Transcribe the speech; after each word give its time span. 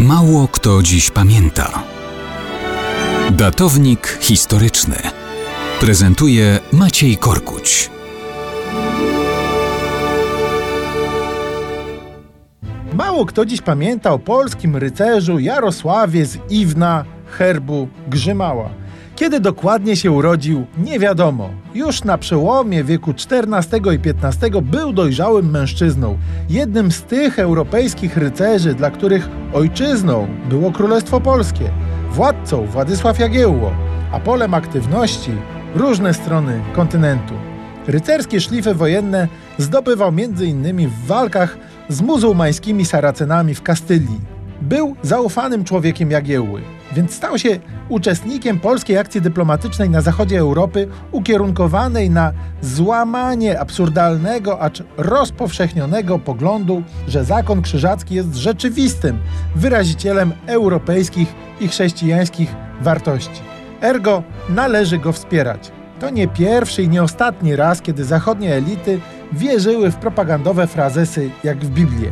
Mało 0.00 0.48
kto 0.48 0.82
dziś 0.82 1.10
pamięta. 1.10 1.82
Datownik 3.30 4.18
historyczny 4.20 4.96
prezentuje 5.80 6.58
Maciej 6.72 7.16
Korkuć. 7.16 7.90
Mało 12.92 13.26
kto 13.26 13.44
dziś 13.44 13.60
pamięta 13.60 14.12
o 14.12 14.18
polskim 14.18 14.76
rycerzu 14.76 15.38
Jarosławie 15.38 16.26
z 16.26 16.38
Iwna, 16.50 17.04
herbu 17.30 17.88
Grzymała. 18.08 18.70
Kiedy 19.20 19.40
dokładnie 19.40 19.96
się 19.96 20.10
urodził, 20.10 20.66
nie 20.78 20.98
wiadomo. 20.98 21.50
Już 21.74 22.04
na 22.04 22.18
przełomie 22.18 22.84
wieku 22.84 23.10
XIV 23.10 23.92
i 23.92 24.08
XV 24.08 24.62
był 24.62 24.92
dojrzałym 24.92 25.50
mężczyzną, 25.50 26.18
jednym 26.50 26.92
z 26.92 27.02
tych 27.02 27.38
europejskich 27.38 28.16
rycerzy, 28.16 28.74
dla 28.74 28.90
których 28.90 29.28
ojczyzną 29.52 30.28
było 30.48 30.72
Królestwo 30.72 31.20
Polskie, 31.20 31.70
władcą 32.10 32.66
Władysław 32.66 33.18
Jagiełło, 33.18 33.72
a 34.12 34.20
polem 34.20 34.54
aktywności 34.54 35.32
różne 35.74 36.14
strony 36.14 36.60
kontynentu. 36.72 37.34
Rycerskie 37.86 38.40
szlify 38.40 38.74
wojenne 38.74 39.28
zdobywał 39.58 40.08
m.in. 40.08 40.88
w 40.88 41.06
walkach 41.06 41.56
z 41.88 42.00
muzułmańskimi 42.00 42.84
Saracenami 42.84 43.54
w 43.54 43.62
Kastylii. 43.62 44.39
Był 44.60 44.96
zaufanym 45.02 45.64
człowiekiem 45.64 46.10
Jagiełły, 46.10 46.62
więc 46.92 47.14
stał 47.14 47.38
się 47.38 47.58
uczestnikiem 47.88 48.60
polskiej 48.60 48.98
akcji 48.98 49.20
dyplomatycznej 49.20 49.90
na 49.90 50.00
zachodzie 50.00 50.38
Europy, 50.38 50.88
ukierunkowanej 51.12 52.10
na 52.10 52.32
złamanie 52.62 53.60
absurdalnego, 53.60 54.60
acz 54.60 54.82
rozpowszechnionego 54.96 56.18
poglądu, 56.18 56.82
że 57.08 57.24
zakon 57.24 57.62
krzyżacki 57.62 58.14
jest 58.14 58.34
rzeczywistym 58.34 59.18
wyrazicielem 59.56 60.32
europejskich 60.46 61.34
i 61.60 61.68
chrześcijańskich 61.68 62.54
wartości. 62.80 63.40
Ergo 63.80 64.22
należy 64.48 64.98
go 64.98 65.12
wspierać. 65.12 65.72
To 66.00 66.10
nie 66.10 66.28
pierwszy 66.28 66.82
i 66.82 66.88
nie 66.88 67.02
ostatni 67.02 67.56
raz, 67.56 67.82
kiedy 67.82 68.04
zachodnie 68.04 68.54
elity 68.54 69.00
wierzyły 69.32 69.90
w 69.90 69.96
propagandowe 69.96 70.66
frazesy 70.66 71.30
jak 71.44 71.58
w 71.58 71.70
Biblię. 71.70 72.10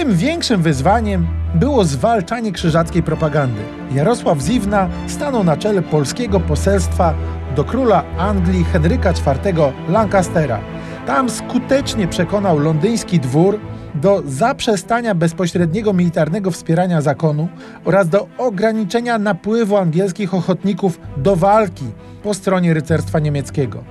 Tym 0.00 0.16
większym 0.16 0.62
wyzwaniem 0.62 1.26
było 1.54 1.84
zwalczanie 1.84 2.52
krzyżackiej 2.52 3.02
propagandy. 3.02 3.60
Jarosław 3.94 4.40
Ziwna 4.40 4.88
stanął 5.06 5.44
na 5.44 5.56
czele 5.56 5.82
polskiego 5.82 6.40
poselstwa 6.40 7.14
do 7.56 7.64
króla 7.64 8.04
Anglii 8.18 8.64
Henryka 8.64 9.10
IV 9.10 9.72
Lancastera. 9.88 10.60
Tam 11.06 11.30
skutecznie 11.30 12.08
przekonał 12.08 12.58
londyński 12.58 13.20
dwór 13.20 13.60
do 13.94 14.22
zaprzestania 14.26 15.14
bezpośredniego 15.14 15.92
militarnego 15.92 16.50
wspierania 16.50 17.00
zakonu 17.00 17.48
oraz 17.84 18.08
do 18.08 18.28
ograniczenia 18.38 19.18
napływu 19.18 19.76
angielskich 19.76 20.34
ochotników 20.34 21.00
do 21.16 21.36
walki 21.36 21.84
po 22.22 22.34
stronie 22.34 22.74
rycerstwa 22.74 23.18
niemieckiego. 23.18 23.84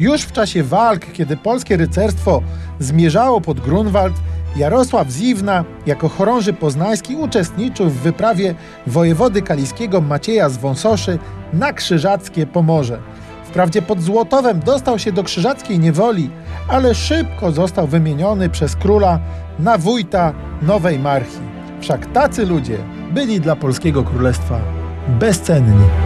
Już 0.00 0.22
w 0.22 0.32
czasie 0.32 0.62
walk, 0.62 1.12
kiedy 1.12 1.36
polskie 1.36 1.76
rycerstwo 1.76 2.42
zmierzało 2.78 3.40
pod 3.40 3.60
Grunwald, 3.60 4.14
Jarosław 4.56 5.10
Ziwna 5.10 5.64
jako 5.86 6.08
chorąży 6.08 6.52
poznański 6.52 7.16
uczestniczył 7.16 7.90
w 7.90 8.00
wyprawie 8.00 8.54
wojewody 8.86 9.42
kaliskiego 9.42 10.00
Macieja 10.00 10.48
z 10.48 10.56
Wąsoszy 10.56 11.18
na 11.52 11.72
Krzyżackie 11.72 12.46
Pomorze. 12.46 12.98
Wprawdzie 13.44 13.82
pod 13.82 14.02
Złotowem 14.02 14.60
dostał 14.60 14.98
się 14.98 15.12
do 15.12 15.24
krzyżackiej 15.24 15.78
niewoli, 15.78 16.30
ale 16.68 16.94
szybko 16.94 17.52
został 17.52 17.86
wymieniony 17.86 18.48
przez 18.48 18.76
króla 18.76 19.20
na 19.58 19.78
wójta 19.78 20.32
Nowej 20.62 20.98
Marchi. 20.98 21.40
Wszak 21.80 22.12
tacy 22.12 22.46
ludzie 22.46 22.95
byli 23.12 23.40
dla 23.40 23.56
polskiego 23.56 24.04
królestwa 24.04 24.60
bezcenni. 25.08 26.05